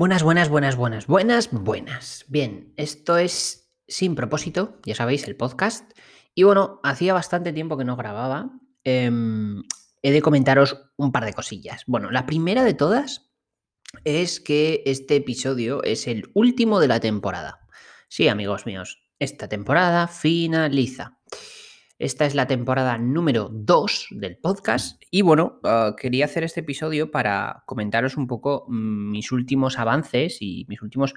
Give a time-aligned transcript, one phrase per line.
[0.00, 2.24] Buenas, buenas, buenas, buenas, buenas, buenas.
[2.28, 5.92] Bien, esto es Sin propósito, ya sabéis, el podcast.
[6.34, 8.50] Y bueno, hacía bastante tiempo que no grababa.
[8.82, 9.62] Em,
[10.00, 11.84] he de comentaros un par de cosillas.
[11.86, 13.30] Bueno, la primera de todas
[14.04, 17.68] es que este episodio es el último de la temporada.
[18.08, 21.20] Sí, amigos míos, esta temporada finaliza.
[22.00, 27.10] Esta es la temporada número 2 del podcast y bueno, uh, quería hacer este episodio
[27.10, 31.12] para comentaros un poco mm, mis últimos avances y mis últimos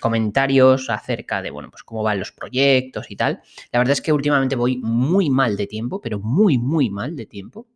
[0.00, 3.40] comentarios acerca de, bueno, pues cómo van los proyectos y tal.
[3.72, 7.26] La verdad es que últimamente voy muy mal de tiempo, pero muy, muy mal de
[7.26, 7.66] tiempo.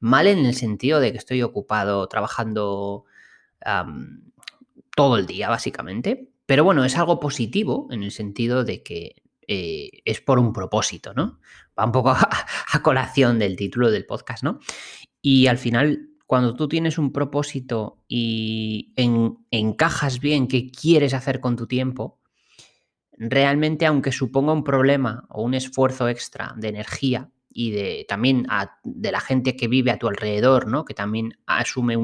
[0.00, 3.04] Mal en el sentido de que estoy ocupado trabajando
[4.96, 6.28] todo el día, básicamente.
[6.44, 11.14] Pero bueno, es algo positivo en el sentido de que eh, es por un propósito,
[11.14, 11.40] ¿no?
[11.78, 12.10] Va un poco
[12.72, 14.60] a, colación del título del podcast, ¿no?
[15.22, 18.92] Y al final, cuando tú tienes un propósito y
[19.50, 22.20] encajas bien qué quieres hacer con tu tiempo,
[23.12, 28.46] realmente, aunque suponga un problema o un esfuerzo extra de energía y de también
[28.84, 30.84] de la gente que vive a tu alrededor, ¿no?
[30.84, 31.96] Que también asume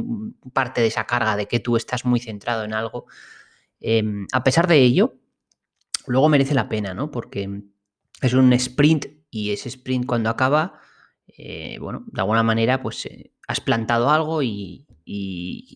[0.55, 3.07] parte de esa carga de que tú estás muy centrado en algo.
[3.79, 5.19] Em, a pesar de ello,
[6.07, 7.11] luego merece la pena, ¿no?
[7.11, 7.63] Porque
[8.21, 10.81] es un sprint y ese sprint cuando acaba,
[11.27, 14.87] eh, bueno, de alguna manera, pues eh, has plantado algo y,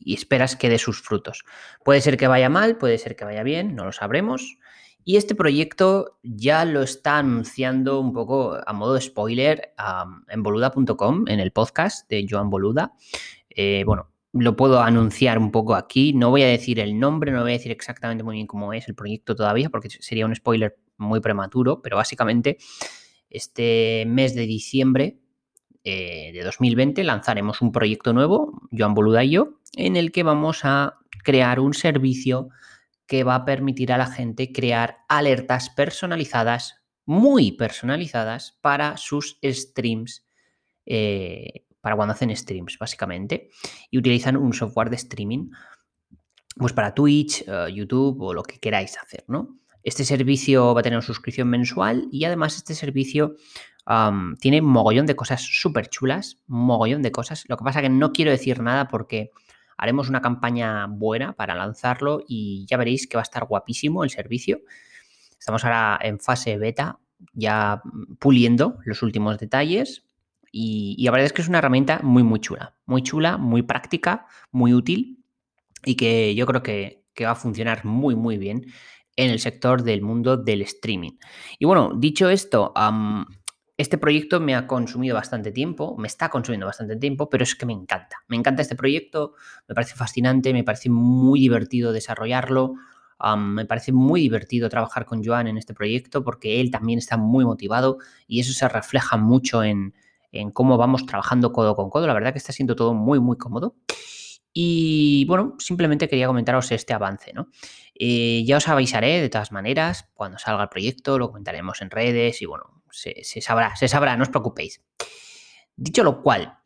[0.07, 1.45] esperas que dé sus frutos.
[1.85, 4.57] Puede ser que vaya mal, puede ser que vaya bien, no lo sabremos.
[5.05, 9.75] Y este proyecto ya lo está anunciando un poco a modo de spoiler
[10.29, 12.95] en boluda.com, en el podcast de Joan Boluda.
[13.51, 16.13] Eh, bueno, lo puedo anunciar un poco aquí.
[16.13, 18.89] No voy a decir el nombre, no voy a decir exactamente muy bien cómo es
[18.89, 22.59] el proyecto todavía, porque sería un spoiler muy prematuro, pero básicamente
[23.31, 25.19] este mes de diciembre
[25.85, 30.61] eh, de 2020 lanzaremos un proyecto nuevo, Joan Boluda y yo, en el que vamos
[30.65, 32.49] a crear un servicio
[33.07, 40.27] que va a permitir a la gente crear alertas personalizadas, muy personalizadas, para sus streams
[40.87, 43.49] eh, para cuando hacen streams, básicamente,
[43.93, 45.51] y utilizan un software de streaming,
[46.57, 49.61] pues para Twitch, eh, YouTube o lo que queráis hacer, ¿no?
[49.85, 53.37] Este servicio va a tener una suscripción mensual y además este servicio
[54.41, 57.45] tiene mogollón de cosas súper chulas, mogollón de cosas.
[57.47, 59.31] Lo que pasa que no quiero decir nada porque
[59.79, 64.11] haremos una campaña buena para lanzarlo y ya veréis que va a estar guapísimo el
[64.11, 64.59] servicio.
[65.39, 66.99] Estamos ahora en fase beta,
[67.33, 67.81] ya
[68.19, 70.06] puliendo los últimos detalles
[70.53, 72.77] y, la verdad es que es una herramienta muy, muy chula.
[72.87, 75.25] Muy chula, muy práctica, muy útil
[75.85, 78.67] y que yo creo que, va a funcionar muy, muy bien
[79.17, 81.13] en el sector del mundo del streaming.
[81.59, 82.75] Y bueno, dicho esto,
[83.79, 87.65] este proyecto me ha consumido bastante tiempo, me está consumiendo bastante tiempo, pero es que
[87.65, 88.19] me encanta.
[88.29, 89.35] Me encanta este proyecto,
[89.67, 92.75] me parece fascinante, me parece muy divertido desarrollarlo.
[93.39, 97.47] me parece muy divertido trabajar con Joan en este proyecto porque él también está muy
[97.47, 97.97] motivado
[98.27, 99.95] y eso se refleja mucho en,
[100.33, 102.07] en cómo vamos trabajando codo con codo.
[102.07, 103.77] La verdad que está siendo todo muy, muy cómodo.
[104.59, 107.49] Y bueno, simplemente quería comentaros este avance, ¿no?
[107.95, 112.41] Eh, ya os avisaré de todas maneras, cuando salga el proyecto, lo comentaremos en redes
[112.41, 114.83] y bueno, se, sabrá, se sabrá, no os preocupéis.
[115.77, 116.59] Dicho lo cual,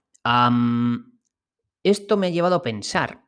[1.82, 3.24] esto me ha llevado a pensar,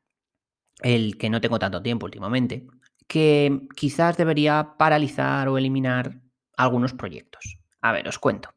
[0.80, 2.68] el que no tengo tanto tiempo últimamente,
[3.08, 6.20] que quizás debería paralizar o eliminar
[6.56, 7.58] algunos proyectos.
[7.80, 8.54] A ver, os cuento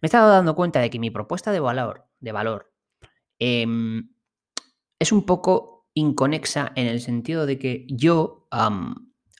[0.00, 2.72] me he estado dando cuenta de que mi propuesta de valor, de valor
[3.38, 4.10] em,
[4.98, 8.46] es un poco inconexa en el sentido de que yo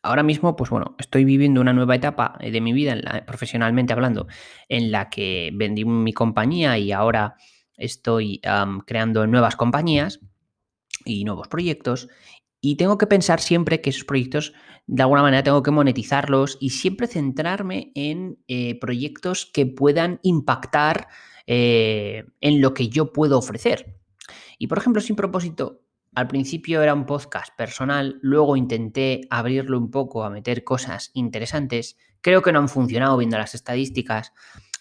[0.03, 2.97] ahora mismo, pues bueno, estoy viviendo una nueva etapa de mi vida,
[3.27, 4.27] profesionalmente hablando,
[4.69, 7.37] en la que vendí mi compañía y ahora
[7.77, 8.41] estoy
[8.87, 10.21] creando nuevas compañías
[11.05, 12.09] y nuevos proyectos.
[12.69, 14.53] Y tengo que pensar siempre que esos proyectos,
[14.89, 21.07] de alguna manera, tengo que monetizarlos y siempre centrarme en eh, proyectos que puedan impactar
[21.47, 24.01] eh, en lo que yo puedo ofrecer.
[24.59, 25.83] Y por ejemplo, sin propósito,
[26.13, 31.97] al principio era un podcast personal, luego intenté abrirlo un poco a meter cosas interesantes.
[32.21, 34.33] Creo que no han funcionado viendo las estadísticas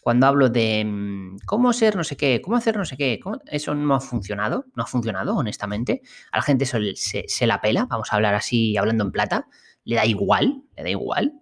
[0.06, 3.74] cuando hablo de mm, cómo ser no sé qué, cómo hacer no sé qué, eso
[3.74, 6.04] no ha funcionado, no ha funcionado, honestamente.
[6.31, 9.48] A la gente se, la pela, vamos a hablar así, hablando en plata,
[9.84, 11.34] le da igual, le da igual.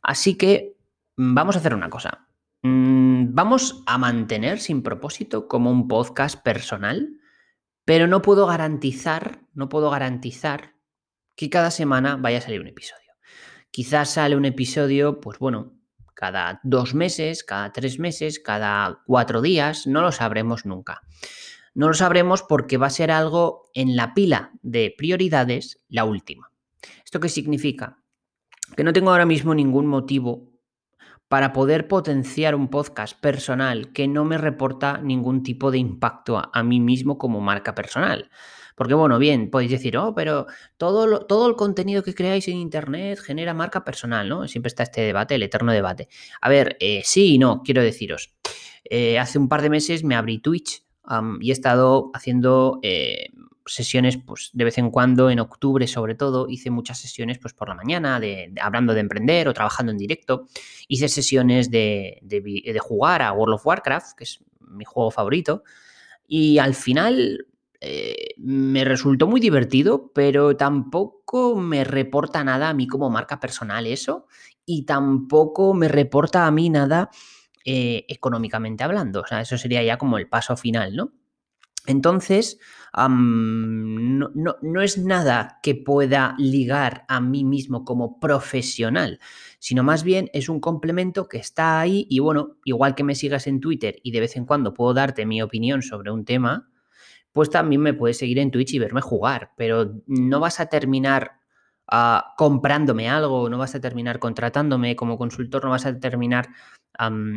[0.00, 0.74] Así que
[1.18, 2.26] mm, vamos a hacer una cosa.
[2.62, 7.20] Mm, vamos a mantener sin propósito como un podcast personal,
[7.84, 10.76] pero no puedo garantizar, no puedo garantizar
[11.36, 13.12] que cada semana vaya a salir un episodio.
[13.70, 15.81] Quizás sale un episodio, pues bueno,
[16.22, 21.02] cada dos meses, cada tres meses, cada cuatro días, no lo sabremos nunca.
[21.74, 26.52] no lo sabremos porque va a ser algo en la pila de prioridades la última.
[27.04, 27.98] ¿Esto qué significa?
[28.76, 30.48] Que no tengo ahora mismo ningún motivo
[31.26, 36.62] para poder potenciar un podcast personal que no me reporta ningún tipo de impacto a,
[36.62, 38.30] mí mismo como marca personal.
[38.76, 40.46] Porque bueno, bien, podéis decir, oh, pero
[40.76, 44.48] todo, todo el contenido que creáis en Internet genera marca personal, ¿no?
[44.48, 46.08] Siempre está este debate, el eterno debate.
[46.40, 48.34] A ver, eh, sí y no, quiero deciros.
[48.84, 50.84] Eh, hace un par de meses me abrí Twitch
[51.40, 53.26] y he estado haciendo eh,
[53.66, 57.68] sesiones pues, de vez en cuando, en octubre sobre todo, hice muchas sesiones pues, por
[57.68, 60.46] la mañana, de, hablando de emprender o trabajando en directo.
[60.88, 65.64] Hice sesiones de, de, jugar a World of Warcraft, que es mi juego favorito.
[66.26, 67.46] Y al final
[67.84, 73.88] eh, me resultó muy divertido, pero tampoco me reporta nada a mí como marca personal
[73.88, 74.28] eso.
[74.64, 77.10] Y tampoco me reporta a mí nada
[77.64, 79.22] eh, económicamente hablando.
[79.22, 81.12] O sea, eso sería ya como el paso final, ¿no?
[81.88, 82.60] Entonces,
[82.96, 89.18] no, no, es nada que pueda ligar a mí mismo como profesional,
[89.58, 93.48] sino más bien es un complemento que está ahí y bueno, igual que me sigas
[93.48, 96.71] en Twitter y de vez en cuando puedo darte mi opinión sobre un tema,
[97.32, 101.32] pues también me puedes seguir en Twitch y verme jugar, pero no vas a terminar
[101.88, 106.48] ah, comprándome algo, no vas a terminar contratándome como consultor, no vas a terminar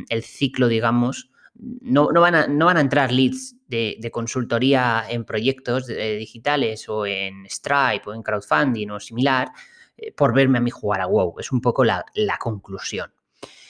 [0.10, 7.46] el ciclo, digamos, no, van a, entrar leads de, consultoría en proyectos digitales o en
[7.50, 9.48] Stripe o en crowdfunding o similar
[9.96, 11.40] eh, por verme a mí jugar a WoW.
[11.40, 12.04] Es un poco la
[12.40, 13.14] conclusión.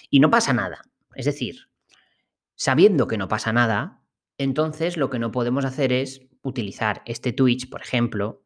[0.10, 0.82] Y no pasa nada.
[1.14, 1.70] Es decir,
[2.56, 4.02] sabiendo que no pasa nada,
[4.38, 8.44] entonces lo que no podemos hacer es utilizar este Twitch, por ejemplo,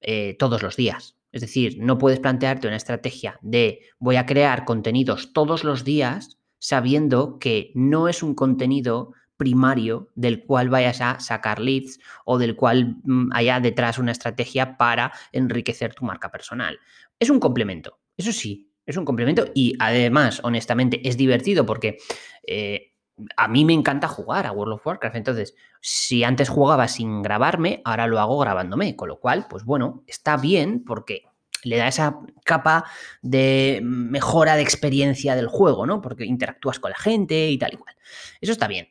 [0.00, 1.16] eh, todos los días.
[1.32, 6.38] Es decir, no puedes plantearte una estrategia de voy a crear contenidos todos los días
[6.58, 12.54] sabiendo que no es un contenido primario del cual vayas a sacar leads o del
[12.54, 16.78] cual mm, haya detrás una estrategia para enriquecer tu marca personal.
[17.18, 21.98] Es un complemento, eso sí, es un complemento y además, honestamente, es divertido porque
[22.46, 22.91] eh,
[23.36, 25.16] a mí me encanta jugar a World of Warcraft.
[25.16, 30.04] Entonces, si antes jugaba sin grabarme, ahora lo hago grabándome, con lo cual, pues bueno,
[30.06, 31.22] está bien porque
[31.64, 32.84] le da esa capa
[33.22, 36.00] de mejora de experiencia del juego, ¿no?
[36.00, 37.94] Porque interactúas con la gente y tal y cual.
[38.40, 38.88] Eso está bien.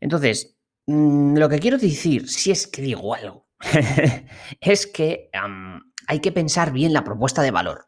[0.00, 0.56] Entonces,
[0.86, 3.46] mm, lo que quiero decir, si es que digo algo,
[4.60, 5.30] es que
[6.06, 7.86] hay que pensar bien la propuesta de valor.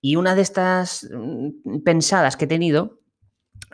[0.00, 2.99] Y una de estas mm, pensadas que he tenido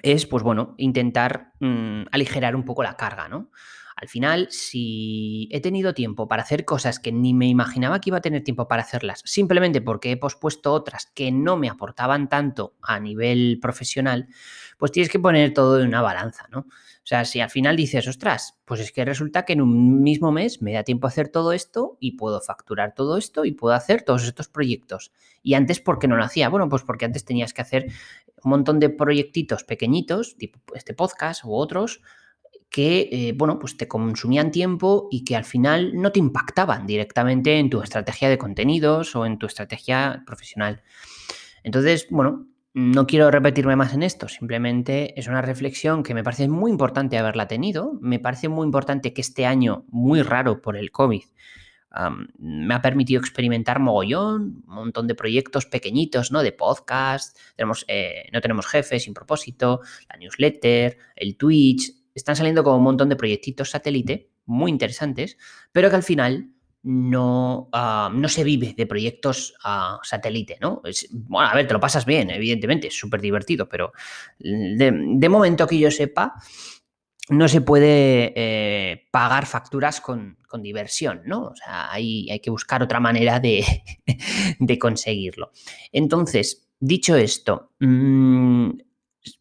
[0.02, 3.50] es, pues bueno, intentar mm, aligerar un poco la carga, ¿no?
[3.96, 8.18] Al final, si he tenido tiempo para hacer cosas que ni me imaginaba que iba
[8.18, 12.74] a tener tiempo para hacerlas, simplemente porque he pospuesto otras que no me aportaban tanto
[12.82, 14.28] a nivel profesional,
[14.76, 16.60] pues tienes que poner todo en una balanza, ¿no?
[16.60, 20.30] O sea, si al final dices, ostras, pues es que resulta que en un mismo
[20.30, 23.74] mes me da tiempo a hacer todo esto y puedo facturar todo esto y puedo
[23.74, 25.10] hacer todos estos proyectos.
[25.42, 26.50] Y antes, ¿por qué no lo hacía?
[26.50, 27.86] Bueno, pues porque antes tenías que hacer
[28.42, 32.02] un montón de proyectitos pequeñitos, tipo este podcast u otros,
[32.70, 37.58] que, eh, bueno, pues te consumían tiempo y que al final no te impactaban directamente
[37.58, 40.82] en tu estrategia de contenidos o en tu estrategia profesional.
[41.62, 46.46] Entonces, bueno, no quiero repetirme más en esto, simplemente es una reflexión que me parece
[46.48, 47.98] muy importante haberla tenido.
[48.02, 51.22] Me parece muy importante que este año, muy raro por el COVID,
[52.38, 56.42] me ha permitido experimentar mogollón, un montón de proyectos pequeñitos, ¿no?
[56.42, 62.64] De podcast, tenemos, eh, no tenemos jefes sin propósito, la newsletter, el Twitch, están saliendo
[62.64, 65.36] como un montón de proyectitos satélite muy interesantes,
[65.72, 66.50] pero que al final
[66.82, 70.82] no, ah, no se vive de proyectos a satélite, ¿no?
[71.10, 73.92] bueno, a ver, te lo pasas bien, evidentemente, es súper divertido, pero
[74.38, 76.34] de, momento que yo sepa,
[77.28, 81.48] no se puede eh, pagar facturas con, diversión, ¿no?
[81.48, 83.62] O sea, hay, hay que buscar otra manera de,
[84.58, 85.50] de conseguirlo.
[85.92, 88.70] Entonces, dicho esto, mmm,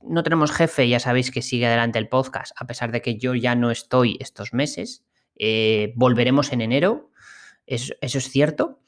[0.01, 3.35] no tenemos jefe, ya sabéis que sigue adelante el podcast, a pesar de que yo
[3.35, 5.05] ya no estoy estos meses.
[5.37, 7.11] Eh, volveremos en enero,
[7.65, 8.79] eso, es cierto.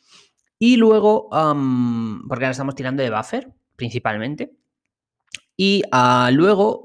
[0.60, 4.56] Y luego, porque ahora estamos tirando de buffer, principalmente.
[5.56, 6.84] Y ah, luego,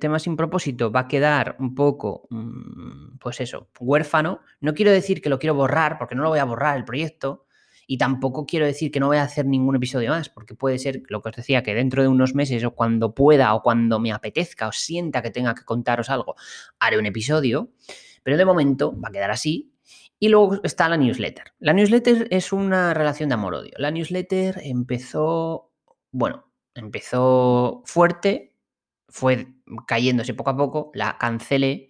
[0.00, 4.40] tema sin propósito, va a quedar un poco, mm, pues eso, huérfano.
[4.60, 7.46] No quiero decir que lo quiero borrar, porque no lo voy a borrar el proyecto,
[7.90, 11.02] y tampoco quiero decir que no voy a hacer ningún episodio más, porque puede ser
[11.08, 14.12] lo que os decía, que dentro de unos meses o cuando pueda o cuando me
[14.12, 16.36] apetezca o sienta que tenga que contaros algo,
[16.78, 17.70] haré un episodio.
[18.22, 19.72] Pero de momento va a quedar así.
[20.18, 21.54] Y luego está la newsletter.
[21.60, 23.72] La newsletter es una relación de amor-odio.
[23.78, 25.72] La newsletter empezó,
[26.10, 28.54] bueno, empezó fuerte,
[29.08, 29.54] fue
[29.86, 31.87] cayéndose poco a poco, la cancelé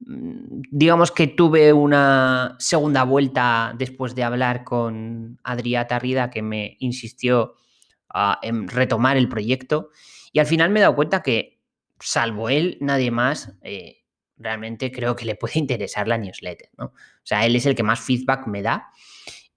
[0.00, 7.54] digamos que tuve una segunda vuelta después de hablar con Adrià Tarrida que me insistió
[8.42, 9.90] en retomar el proyecto
[10.32, 11.60] y al final me he dado cuenta que
[12.00, 14.04] salvo él, nadie más, eh,
[14.36, 16.86] realmente creo que le puede interesar la newsletter, ¿no?
[16.86, 18.88] O sea, él es el que más feedback me da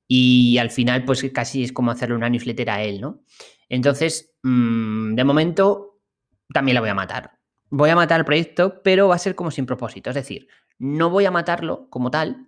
[0.07, 3.23] y al final pues casi es como hacerle una newsletter a él, ¿no?
[3.69, 6.01] Entonces, mm, de momento,
[6.53, 7.39] también la voy a matar.
[7.75, 10.11] Voy a matar el proyecto, pero va a ser como sin propósito.
[10.11, 12.45] Es decir, no voy a matarlo como tal,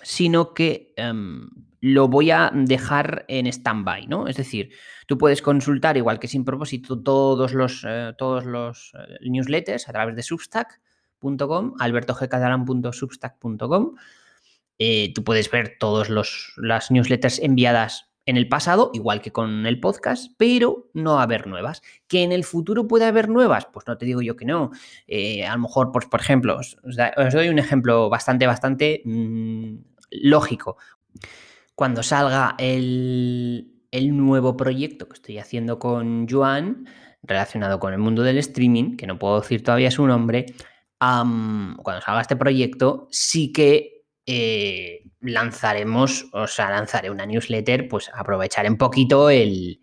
[0.00, 1.48] sino que em,
[1.80, 4.28] lo voy a dejar en stand-by, ¿no?
[4.28, 4.70] Es decir,
[5.08, 9.92] tú puedes consultar, igual que sin propósito, todos los, eh, todos los eh, newsletters a
[9.92, 13.96] través de substack.com, albertogcatalan.substack.com.
[14.78, 19.80] Eh, tú puedes ver todas las newsletters enviadas en el pasado, igual que con el
[19.80, 21.82] podcast, pero no haber nuevas.
[22.08, 23.66] ¿Que en el futuro puede haber nuevas?
[23.72, 24.70] Pues no te digo yo que no.
[25.06, 26.76] Eh, a lo mejor, pues, por ejemplo, os,
[27.32, 29.76] doy un ejemplo bastante, bastante mm,
[30.10, 30.78] lógico.
[31.74, 36.86] Cuando salga el, nuevo proyecto que estoy haciendo con Joan,
[37.22, 40.46] relacionado con el mundo del streaming, que no puedo decir todavía su nombre,
[40.98, 43.93] cuando salga este proyecto, sí que
[44.26, 49.80] eh, lanzaremos, o sea, lanzaré una newsletter, pues aprovecharé un poquito el,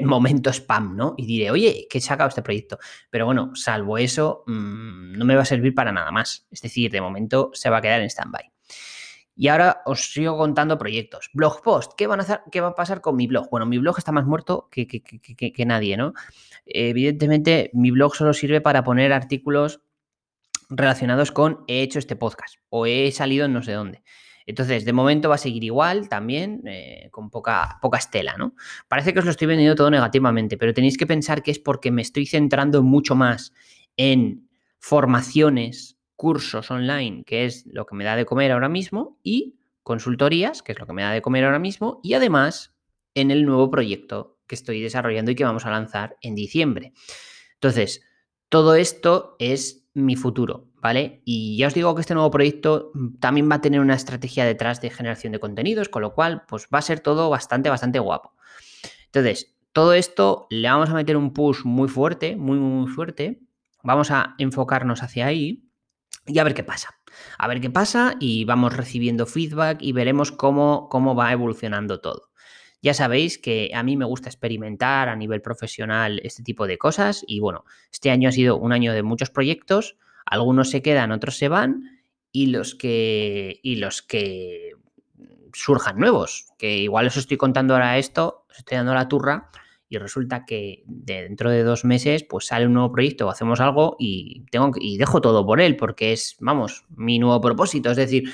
[0.00, 1.14] momento spam, ¿no?
[1.16, 2.78] Y diré, oye, que he sacado este proyecto.
[3.10, 6.46] Pero bueno, salvo eso, mm, no me va a servir para nada más.
[6.50, 8.50] Es decir, de momento se va a quedar en stand-by.
[9.38, 11.28] Y ahora os sigo contando proyectos.
[11.34, 13.50] Blog post, ¿qué, van a hacer, ¿qué va a pasar con mi blog?
[13.50, 16.14] Bueno, mi blog está más muerto que, que nadie, ¿no?
[16.64, 19.82] Evidentemente, mi blog solo sirve para poner artículos
[20.68, 24.02] relacionados con he hecho este podcast o he salido en no sé dónde.
[24.46, 28.54] Entonces, de momento va a seguir igual también, eh, con poca, poca estela, ¿no?
[28.86, 31.90] Parece que os lo estoy vendiendo todo negativamente, pero tenéis que pensar que es porque
[31.90, 33.52] me estoy centrando mucho más
[33.96, 39.58] en formaciones, cursos online, que es lo que me da de comer ahora mismo, y
[39.82, 42.74] consultorías, que es lo que me da de comer ahora mismo, y además
[43.14, 46.92] en el nuevo proyecto que estoy desarrollando y que vamos a lanzar en diciembre.
[47.54, 48.02] Entonces,
[48.48, 51.22] todo esto es mi futuro, ¿vale?
[51.24, 54.44] Y ya os digo que este nuevo proyecto mm, también va a tener una estrategia
[54.44, 57.98] detrás de generación de contenidos, con lo cual, pues va a ser todo bastante, bastante
[57.98, 58.34] guapo.
[59.06, 63.40] Entonces, todo esto le vamos a meter un push muy fuerte, muy, muy fuerte.
[63.82, 65.70] Vamos a enfocarnos hacia ahí
[66.26, 66.90] y a ver qué pasa.
[67.38, 72.25] A ver qué pasa y vamos recibiendo feedback y veremos cómo, cómo va evolucionando todo.
[72.86, 77.24] Ya sabéis que a mí me gusta experimentar a nivel profesional este tipo de cosas
[77.26, 81.36] y bueno, este año ha sido un año de muchos proyectos, algunos se quedan, otros
[81.36, 81.98] se van
[82.30, 84.74] y los que, y los que
[85.52, 89.50] surjan nuevos, que igual os estoy contando ahora esto, os estoy dando la turra
[89.88, 93.96] y resulta que dentro de dos meses pues sale un nuevo proyecto o hacemos algo
[93.98, 98.30] y tengo y dejo todo por él porque es, vamos, mi nuevo propósito, es decir,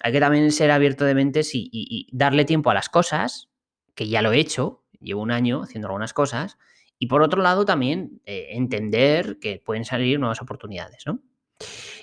[0.00, 3.48] hay que también ser abierto de mentes y darle tiempo a las cosas
[3.96, 6.58] que ya lo he hecho, llevo un año haciendo algunas cosas,
[6.98, 11.20] y por otro lado también eh, entender que pueden salir nuevas oportunidades, ¿no?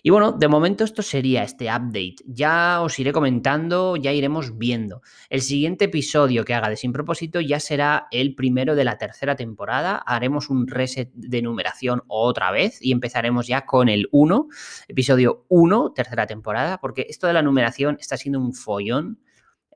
[0.02, 2.16] Y bueno, de momento esto sería este update.
[2.26, 5.02] Ya os iré comentando, ya iremos viendo.
[5.30, 9.36] El siguiente episodio que haga de Sin Propósito ya será el primero de la tercera
[9.36, 9.96] temporada.
[9.96, 14.48] Haremos un reset de numeración otra vez y empezaremos ya con el 1,
[14.90, 19.20] episodio 1, tercera temporada, porque esto de la numeración está siendo un follón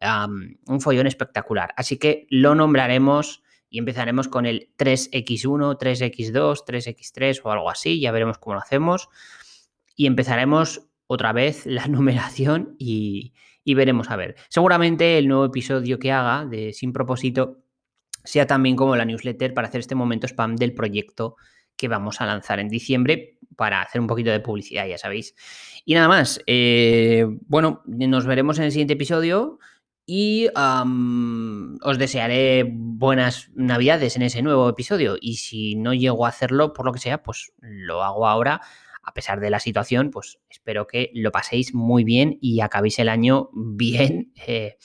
[0.01, 1.73] un follón espectacular.
[1.75, 7.99] Así que lo nombraremos y empezaremos con el 3x1, 3x2, 3x3 o algo así.
[7.99, 9.09] Ya veremos cómo lo hacemos.
[9.95, 14.35] Y empezaremos otra vez la numeración y, y veremos a ver.
[14.49, 17.57] Seguramente el nuevo episodio que haga de Sin propósito
[18.23, 21.37] sea también como la newsletter para hacer este momento spam del proyecto
[21.77, 25.35] que vamos a lanzar en diciembre para hacer un poquito de publicidad, ya sabéis.
[25.85, 29.59] Y nada más, eh, bueno, nos veremos en el siguiente episodio
[30.09, 35.17] y os desearé buenas navidades en ese nuevo episodio.
[35.19, 38.61] Y si no llego a hacerlo, por lo que sea, pues lo hago ahora.
[39.03, 43.09] A pesar de la situación, pues espero que lo paséis muy bien y acabéis el
[43.09, 44.77] año bien eh,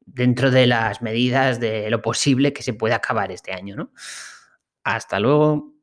[0.00, 3.92] dentro de las medidas de lo posible que se puede acabar este año, ¿no?
[4.82, 5.73] Hasta luego.